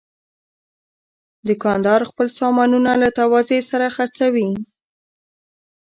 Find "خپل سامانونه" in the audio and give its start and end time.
2.09-2.91